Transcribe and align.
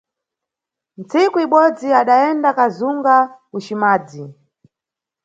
Ntsiku 1.01 1.37
ibodzi 1.45 1.87
adayenda 2.01 2.49
kazunga 2.57 3.15
ku 3.49 3.57
Cimadzi. 3.65 4.23